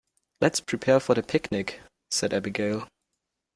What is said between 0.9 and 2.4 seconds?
for the picnic!", said